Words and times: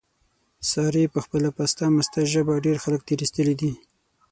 سارې 0.71 1.03
په 1.13 1.19
خپله 1.25 1.49
پسته 1.57 1.83
مسته 1.97 2.19
ژبه، 2.31 2.55
ډېر 2.65 2.77
خلک 2.83 3.01
تېر 3.07 3.19
ایستلي 3.23 3.55
دي. 3.61 3.71